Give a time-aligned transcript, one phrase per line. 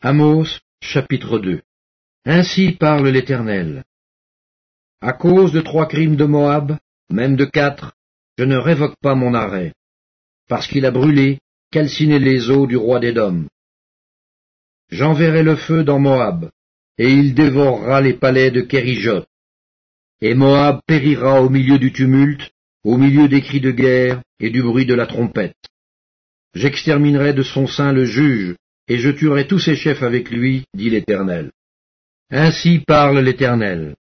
[0.00, 1.60] Amos chapitre 2
[2.24, 3.82] Ainsi parle l'Éternel.
[5.00, 6.78] À cause de trois crimes de Moab,
[7.10, 7.96] même de quatre,
[8.38, 9.74] je ne révoque pas mon arrêt,
[10.48, 11.40] parce qu'il a brûlé,
[11.72, 13.48] calciné les eaux du roi d'Édom.
[14.88, 16.48] J'enverrai le feu dans Moab,
[16.96, 19.24] et il dévorera les palais de Kérijot.
[20.20, 22.52] Et Moab périra au milieu du tumulte,
[22.84, 25.56] au milieu des cris de guerre et du bruit de la trompette.
[26.54, 28.54] J'exterminerai de son sein le juge,
[28.88, 31.52] et je tuerai tous ses chefs avec lui, dit l'Éternel.
[32.30, 33.94] Ainsi parle l'Éternel.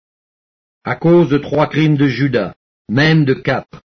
[0.84, 2.54] À cause de trois crimes de Judas,
[2.88, 3.82] même de quatre,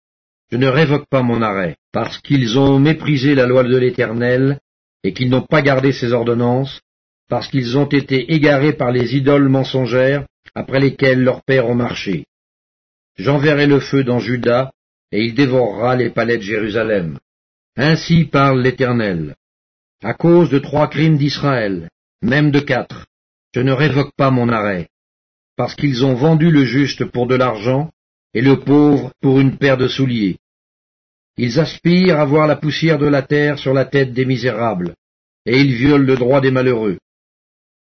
[0.52, 4.60] je ne révoque pas mon arrêt, parce qu'ils ont méprisé la loi de l'Éternel,
[5.02, 6.80] et qu'ils n'ont pas gardé ses ordonnances,
[7.28, 12.26] parce qu'ils ont été égarés par les idoles mensongères après lesquelles leurs pères ont marché.
[13.16, 14.70] J'enverrai le feu dans Juda,
[15.10, 17.18] et il dévorera les palais de Jérusalem.
[17.76, 19.34] Ainsi parle l'Éternel
[20.02, 21.88] à cause de trois crimes d'Israël,
[22.22, 23.06] même de quatre,
[23.54, 24.88] je ne révoque pas mon arrêt,
[25.56, 27.90] parce qu'ils ont vendu le juste pour de l'argent
[28.34, 30.38] et le pauvre pour une paire de souliers.
[31.36, 34.94] Ils aspirent à voir la poussière de la terre sur la tête des misérables,
[35.46, 36.98] et ils violent le droit des malheureux.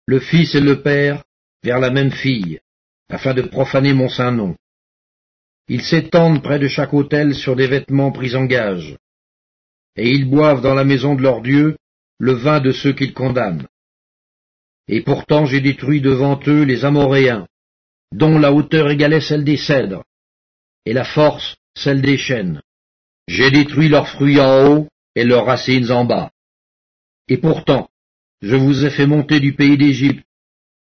[0.06, 1.24] Le fils et le père
[1.62, 2.60] vers la même fille,
[3.08, 4.56] afin de profaner mon saint nom.
[5.68, 8.96] Ils s'étendent près de chaque autel sur des vêtements pris en gage,
[9.96, 11.76] et ils boivent dans la maison de leur Dieu
[12.18, 13.66] le vin de ceux qu'ils condamnent.
[14.88, 17.46] Et pourtant j'ai détruit devant eux les Amoréens,
[18.12, 20.04] dont la hauteur égalait celle des cèdres,
[20.84, 22.62] et la force celle des chênes.
[23.28, 26.30] J'ai détruit leurs fruits en haut et leurs racines en bas.
[27.28, 27.88] Et pourtant,
[28.40, 30.24] je vous ai fait monter du pays d'Égypte,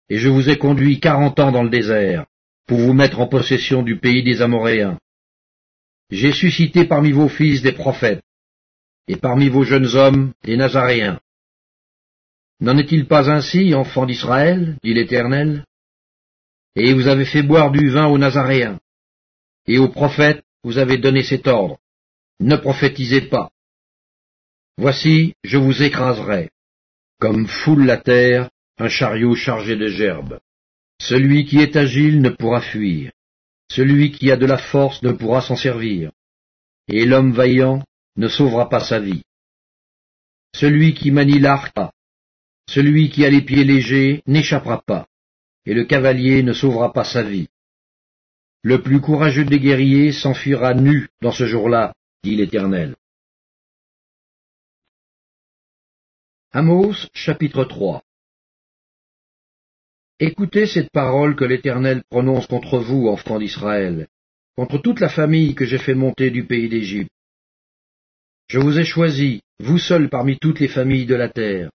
[0.08, 2.26] et je vous ai conduit quarante ans dans le désert,
[2.66, 4.98] pour vous mettre en possession du pays des Amoréens.
[6.10, 8.22] J'ai suscité parmi vos fils des prophètes,
[9.08, 11.20] et parmi vos jeunes hommes des Nazaréens.
[12.60, 15.64] N'en est-il pas ainsi, enfants d'Israël, dit l'Éternel?
[16.74, 18.78] Et vous avez fait boire du vin aux Nazaréens,
[19.66, 21.78] et aux prophètes vous avez donné cet ordre.
[22.40, 23.50] Ne prophétisez pas.
[24.78, 26.50] Voici, je vous écraserai,
[27.18, 30.38] comme foule la terre un chariot chargé de gerbes.
[31.00, 33.12] Celui qui est agile ne pourra fuir,
[33.70, 36.10] celui qui a de la force ne pourra s'en servir,
[36.88, 37.82] et l'homme vaillant
[38.16, 39.22] ne sauvera pas sa vie.
[40.54, 41.74] Celui qui manie l'arc
[42.68, 45.06] celui qui a les pieds légers n'échappera pas,
[45.64, 47.48] et le cavalier ne sauvera pas sa vie.
[48.62, 51.94] Le plus courageux des guerriers s'enfuira nu dans ce jour-là,
[52.24, 52.96] dit l'Éternel.
[56.52, 58.02] Amos chapitre 3
[60.18, 64.08] Écoutez cette parole que l'Éternel prononce contre vous, enfants d'Israël,
[64.56, 67.12] contre toute la famille que j'ai fait monter du pays d'Égypte.
[68.48, 71.70] Je vous ai choisi, vous seuls parmi toutes les familles de la terre,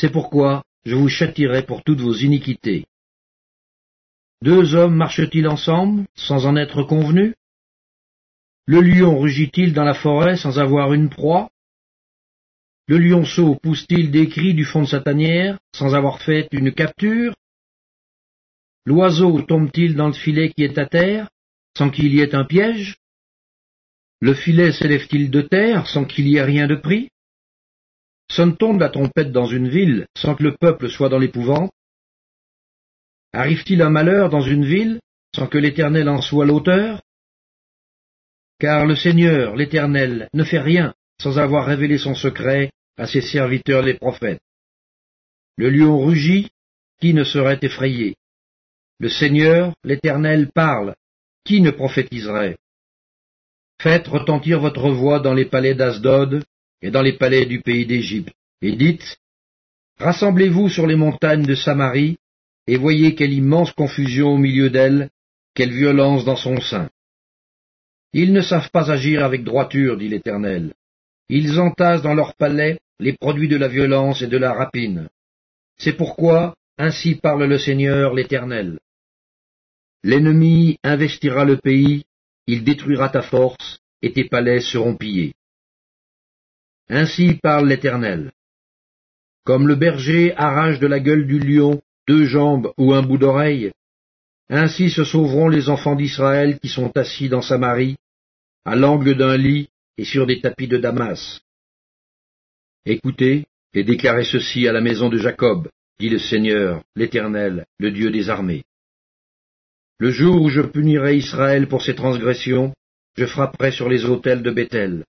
[0.00, 2.86] c'est pourquoi je vous châtirai pour toutes vos iniquités.
[4.40, 7.34] Deux hommes marchent-ils ensemble sans en être convenus?
[8.64, 11.50] Le lion rugit-il dans la forêt sans avoir une proie?
[12.86, 17.34] Le lionceau pousse-t-il des cris du fond de sa tanière sans avoir fait une capture?
[18.86, 21.28] L'oiseau tombe-t-il dans le filet qui est à terre
[21.76, 22.96] sans qu'il y ait un piège?
[24.20, 27.10] Le filet s'élève-t-il de terre sans qu'il y ait rien de pris?
[28.30, 31.72] Sonne-t-on de la trompette dans une ville sans que le peuple soit dans l'épouvante
[33.32, 35.00] Arrive-t-il un malheur dans une ville
[35.34, 37.02] sans que l'Éternel en soit l'auteur?
[38.60, 43.82] Car le Seigneur, l'Éternel, ne fait rien sans avoir révélé son secret à ses serviteurs
[43.82, 44.42] les prophètes.
[45.56, 46.50] Le lion rugit,
[47.00, 48.16] qui ne serait effrayé?
[49.00, 50.94] Le Seigneur, l'Éternel, parle,
[51.44, 52.58] qui ne prophétiserait?
[53.82, 56.44] Faites retentir votre voix dans les palais d'Asdod
[56.82, 58.32] et dans les palais du pays d'Égypte,
[58.62, 59.18] et dites,
[59.98, 62.16] Rassemblez-vous sur les montagnes de Samarie,
[62.66, 65.10] et voyez quelle immense confusion au milieu d'elle,
[65.54, 66.88] quelle violence dans son sein.
[68.12, 70.72] Ils ne savent pas agir avec droiture, dit l'Éternel.
[71.28, 75.08] Ils entassent dans leurs palais les produits de la violence et de la rapine.
[75.78, 78.78] C'est pourquoi, ainsi parle le Seigneur l'Éternel.
[80.02, 82.04] L'ennemi investira le pays,
[82.46, 85.34] il détruira ta force, et tes palais seront pillés.
[86.92, 88.32] Ainsi parle l'Éternel.
[89.44, 93.70] Comme le berger arrache de la gueule du lion deux jambes ou un bout d'oreille,
[94.48, 97.96] ainsi se sauveront les enfants d'Israël qui sont assis dans Samarie,
[98.64, 101.40] à l'angle d'un lit et sur des tapis de Damas.
[102.84, 105.68] Écoutez et déclarez ceci à la maison de Jacob,
[106.00, 108.64] dit le Seigneur, l'Éternel, le Dieu des armées.
[110.00, 112.74] Le jour où je punirai Israël pour ses transgressions,
[113.16, 115.04] je frapperai sur les autels de Bethel,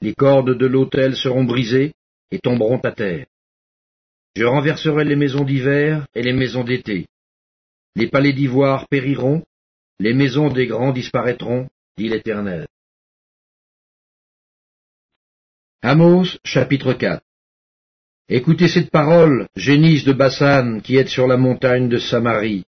[0.00, 1.94] les cordes de l'autel seront brisées
[2.30, 3.26] et tomberont à terre.
[4.36, 7.06] Je renverserai les maisons d'hiver et les maisons d'été.
[7.96, 9.42] Les palais d'ivoire périront,
[9.98, 12.68] les maisons des grands disparaîtront, dit l'Éternel.
[15.82, 17.22] Amos chapitre 4
[18.28, 22.64] Écoutez cette parole, génisse de Bassan, qui êtes sur la montagne de Samarie.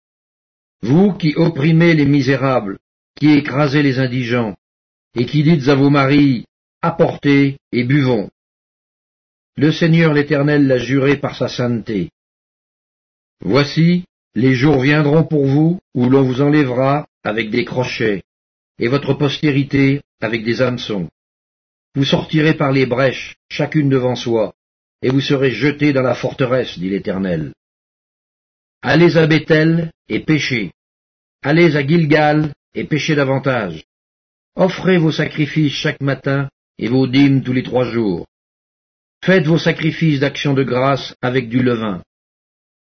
[0.82, 2.78] Vous qui opprimez les misérables,
[3.16, 4.56] qui écrasez les indigents,
[5.16, 6.46] et qui dites à vos maris,
[6.82, 8.30] apportez et buvons.
[9.56, 12.10] Le Seigneur l'Éternel l'a juré par sa sainteté.
[13.40, 14.04] Voici,
[14.34, 18.22] les jours viendront pour vous où l'on vous enlèvera avec des crochets,
[18.78, 21.08] et votre postérité avec des hameçons.
[21.94, 24.54] Vous sortirez par les brèches, chacune devant soi,
[25.02, 27.52] et vous serez jetés dans la forteresse, dit l'Éternel.
[28.82, 30.70] Allez à Bethel et péchez.
[31.42, 33.84] Allez à Gilgal et péchez davantage.
[34.54, 36.48] Offrez vos sacrifices chaque matin
[36.78, 38.26] et vos dîmes tous les trois jours.
[39.24, 42.02] Faites vos sacrifices d'action de grâce avec du levain.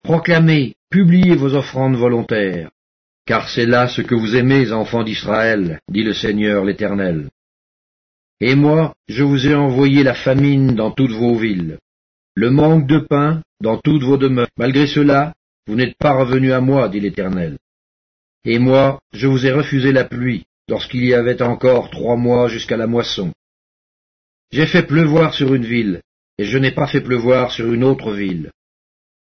[0.03, 2.71] Proclamez, publiez vos offrandes volontaires,
[3.27, 7.29] car c'est là ce que vous aimez, enfants d'Israël, dit le Seigneur l'Éternel.
[8.41, 11.79] Et moi, je vous ai envoyé la famine dans toutes vos villes,
[12.35, 14.49] le manque de pain dans toutes vos demeures.
[14.57, 15.35] Malgré cela,
[15.67, 17.59] vous n'êtes pas revenus à moi, dit l'Éternel.
[18.45, 22.79] Et moi, je vous ai refusé la pluie, lorsqu'il y avait encore trois mois jusqu'à
[22.79, 23.33] la moisson.
[24.53, 26.03] J'ai fait pleuvoir sur une ville,
[26.37, 28.51] et je n'ai pas fait pleuvoir sur une autre ville.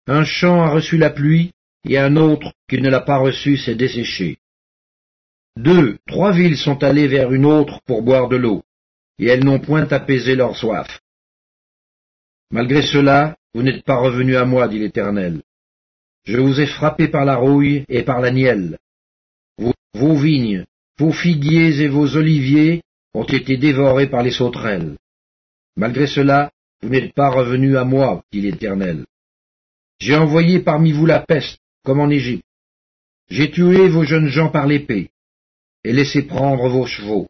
[0.06, 1.50] Un champ a reçu la pluie,
[1.88, 4.38] et un autre qui ne l'a pas reçue s'est desséché.
[5.56, 8.62] Deux, trois villes sont allées vers une autre pour boire de l'eau,
[9.18, 11.00] et elles n'ont point apaisé leur soif.
[12.52, 15.42] Malgré cela, vous n'êtes pas revenus à moi, dit l'Éternel.
[16.24, 18.78] Je vous ai frappé par la rouille et par la nielle.
[19.58, 20.66] Vos, vos vignes,
[20.98, 22.82] vos figuiers et vos oliviers
[23.14, 24.96] ont été dévorés par les sauterelles.
[25.76, 26.50] Malgré cela,
[26.82, 29.04] vous n'êtes pas revenus à moi, dit l'Éternel.
[29.98, 32.44] J'ai envoyé parmi vous la peste, comme en Égypte.
[33.28, 35.10] J'ai tué vos jeunes gens par l'épée,
[35.84, 37.28] et laissé prendre vos chevaux.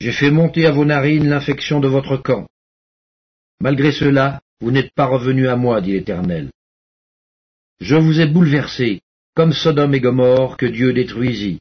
[0.00, 2.46] J'ai fait monter à vos narines l'infection de votre camp.
[3.60, 6.50] Malgré cela, vous n'êtes pas revenus à moi, dit l'Éternel.
[7.80, 9.00] Je vous ai bouleversés,
[9.34, 11.60] comme Sodome et Gomorre que Dieu détruisit.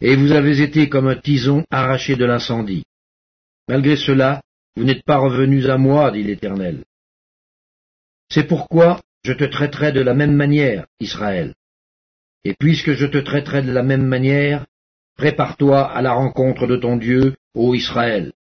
[0.00, 2.84] Et vous avez été comme un tison arraché de l'incendie.
[3.68, 4.42] Malgré cela,
[4.76, 6.84] vous n'êtes pas revenus à moi, dit l'Éternel.
[8.30, 11.54] C'est pourquoi je te traiterai de la même manière, Israël.
[12.44, 14.66] Et puisque je te traiterai de la même manière,
[15.16, 18.32] prépare-toi à la rencontre de ton Dieu, ô Israël.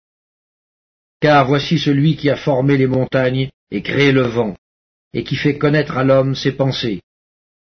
[1.19, 4.55] Car voici celui qui a formé les montagnes et créé le vent,
[5.13, 7.01] et qui fait connaître à l'homme ses pensées,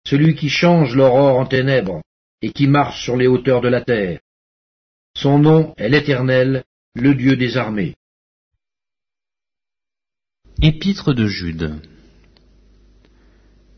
[0.05, 2.01] celui qui change l'aurore en ténèbres,
[2.41, 4.19] et qui marche sur les hauteurs de la terre.
[5.15, 6.63] Son nom est l'Éternel,
[6.93, 7.95] le Dieu des armées.
[10.61, 11.79] Épître de Jude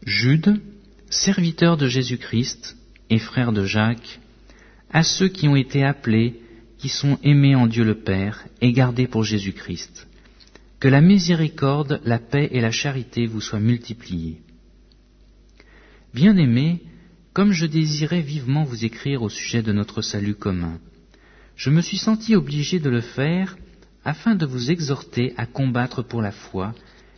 [0.04, 0.60] Jude,
[1.12, 2.76] serviteur de Jésus-Christ
[3.12, 4.20] et frère de Jacques,
[4.90, 6.40] à ceux qui ont été appelés,
[6.80, 10.08] qui sont aimés en Dieu le Père et gardés pour Jésus-Christ.
[10.80, 14.42] Que la miséricorde, la paix et la charité vous soient multipliées.
[16.16, 16.82] Bien-aimés,
[17.32, 20.80] comme je désirais vivement vous écrire au sujet de notre salut commun,
[21.56, 23.56] je me suis senti obligé de le faire
[24.04, 26.74] afin de vous exhorter à combattre pour la foi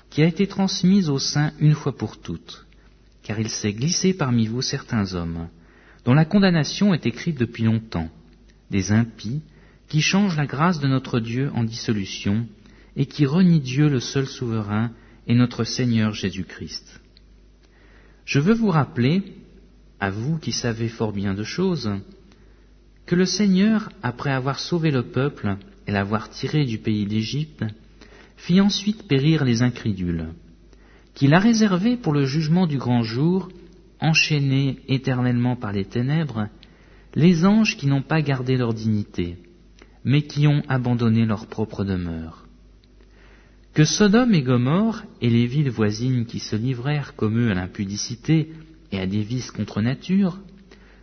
[0.10, 2.66] qui a été transmise au sein une fois pour toutes,
[3.24, 5.48] car il s'est glissé parmi vous certains hommes,
[6.06, 8.10] dont la condamnation est écrite depuis longtemps,
[8.70, 9.42] des impies,
[9.88, 12.46] qui changent la grâce de notre Dieu en dissolution,
[12.96, 14.92] et qui renient Dieu le seul souverain
[15.26, 17.02] et notre Seigneur Jésus-Christ.
[18.26, 19.24] Je veux vous rappeler,
[20.00, 21.90] à vous qui savez fort bien de choses,
[23.06, 27.64] que le Seigneur, après avoir sauvé le peuple, et l'avoir tiré du pays d'Égypte,
[28.38, 30.30] fit ensuite périr les incrédules,
[31.14, 33.50] qu'il a réservés pour le jugement du grand jour,
[34.00, 36.48] enchaînés éternellement par les ténèbres,
[37.16, 39.38] les anges qui n'ont pas gardé leur dignité,
[40.04, 42.46] mais qui ont abandonné leur propre demeure.
[43.74, 48.52] Que Sodome et Gomorre et les villes voisines qui se livrèrent comme eux à l'impudicité
[48.92, 50.40] et à des vices contre nature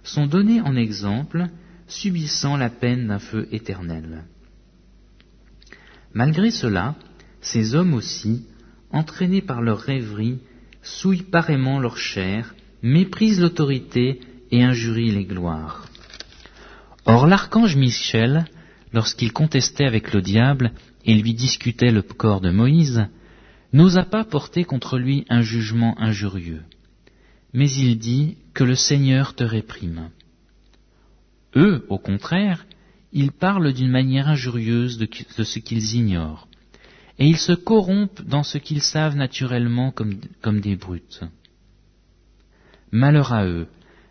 [0.05, 1.49] sont donnés en exemple,
[1.89, 4.25] subissant la peine d'un feu éternel.
[6.13, 6.97] Malgré cela,
[7.41, 8.47] ces hommes aussi,
[8.91, 10.39] entraînés par leur rêverie,
[10.83, 15.87] souillent pareillement leur chair, méprisent l'autorité et injurient les gloires.
[17.07, 18.45] Or l'archange Michel,
[18.93, 20.73] lorsqu'il contestait avec le diable
[21.05, 23.07] et lui discutait le corps de Moïse,
[23.73, 26.63] n'osa pas porter contre lui un jugement injurieux.
[27.53, 30.11] Mais il dit que le Seigneur te réprime.
[31.57, 32.65] Eux, au contraire,
[33.13, 35.09] ils parlent d'une manière injurieuse de,
[35.43, 36.49] ce qu'ils ignorent,
[37.19, 41.23] et ils se corrompent dans ce qu'ils savent naturellement comme, des brutes.
[42.93, 43.69] Malheur à eux,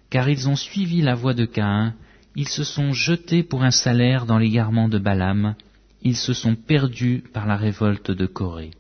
[0.10, 1.94] car ils ont suivi la voie de Caïn,
[2.36, 5.56] ils se sont jetés pour un salaire dans l'égarement de Balaam,
[6.02, 8.72] ils se sont perdus par la révolte de Corée.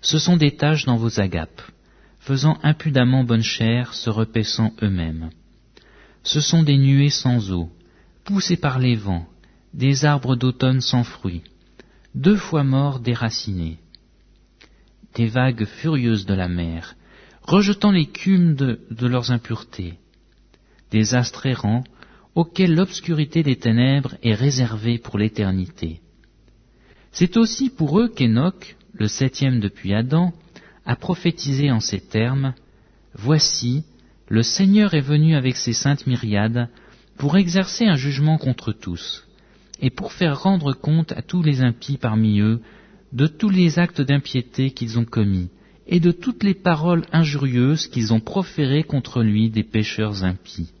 [0.00, 1.62] Ce sont des tâches dans vos agapes,
[2.20, 5.30] faisant impudemment bonne chère, se repaissant eux-mêmes.
[6.22, 7.70] Ce sont des nuées sans eau,
[8.24, 9.26] poussées par les vents,
[9.72, 11.42] des arbres d'automne sans fruits,
[12.14, 13.78] deux fois morts déracinés.
[15.14, 16.96] Des vagues furieuses de la mer,
[17.42, 19.94] rejetant l'écume de, de leurs impuretés.
[20.90, 21.84] Des astres errants,
[22.34, 26.00] auxquels l'obscurité des ténèbres est réservée pour l'éternité.
[27.12, 30.32] C'est aussi pour eux qu'Enoch, le septième depuis Adam,
[30.84, 32.54] a prophétisé en ces termes,
[33.16, 33.84] Voici,
[34.28, 36.68] le Seigneur est venu avec ses saintes myriades
[37.16, 39.26] pour exercer un jugement contre tous,
[39.80, 42.60] et pour faire rendre compte à tous les impies parmi eux
[43.12, 45.50] de tous les actes d'impiété qu'ils ont commis,
[45.86, 50.72] et de toutes les paroles injurieuses qu'ils ont proférées contre lui des pécheurs impies.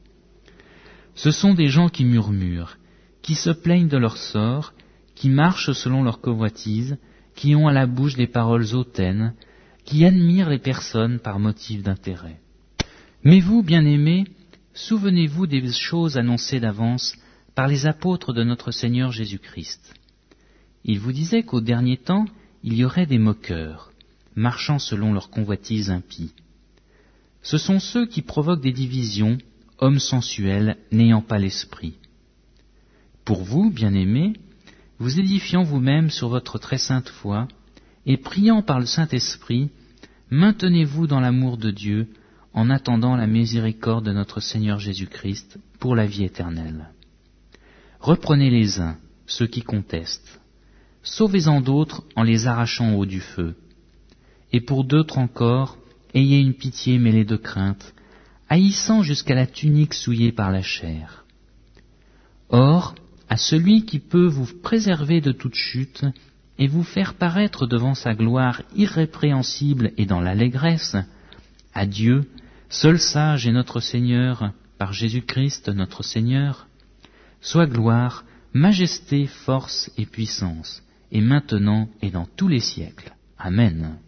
[1.14, 2.78] Ce sont des gens qui murmurent,
[3.22, 4.72] qui se plaignent de leur sort,
[5.14, 6.96] qui marchent selon leur convoitise,
[7.36, 9.34] qui ont à la bouche des paroles hautaines,
[9.84, 12.40] qui admirent les personnes par motif d'intérêt.
[13.22, 14.24] Mais vous, bien-aimés,
[14.74, 17.16] souvenez-vous des choses annoncées d'avance
[17.54, 19.94] par les apôtres de notre Seigneur Jésus-Christ.
[20.84, 22.26] Ils vous disaient qu'au dernier temps,
[22.62, 23.92] il y aurait des moqueurs,
[24.34, 26.32] marchant selon leur convoitise impie.
[27.42, 29.38] Ce sont ceux qui provoquent des divisions,
[29.78, 31.94] hommes sensuels, n'ayant pas l'esprit.
[33.24, 34.34] Pour vous, bien-aimés,
[34.98, 37.48] vous édifiant vous-même sur votre très sainte foi,
[38.06, 39.70] et priant par le Saint-Esprit,
[40.30, 42.08] maintenez-vous dans l'amour de Dieu
[42.54, 46.88] en attendant la miséricorde de notre Seigneur Jésus-Christ pour la vie éternelle.
[48.00, 48.96] Reprenez les uns,
[49.26, 50.40] ceux qui contestent,
[51.02, 53.56] sauvez-en d'autres en les arrachant au haut du feu,
[54.52, 55.78] et pour d'autres encore,
[56.14, 57.92] ayez une pitié mêlée de crainte,
[58.48, 61.24] haïssant jusqu'à la tunique souillée par la chair.
[62.50, 62.94] Or,
[63.28, 66.04] à celui qui peut vous préserver de toute chute
[66.58, 70.96] et vous faire paraître devant sa gloire irrépréhensible et dans l'allégresse,
[71.74, 72.28] à Dieu,
[72.68, 76.66] seul sage et notre Seigneur, par Jésus-Christ notre Seigneur,
[77.40, 83.14] soit gloire, majesté, force et puissance, et maintenant et dans tous les siècles.
[83.38, 83.98] Amen.